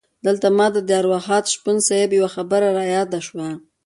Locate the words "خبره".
2.35-2.67